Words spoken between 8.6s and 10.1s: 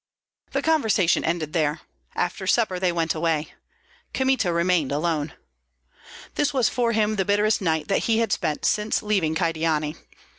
since leaving Kyedani.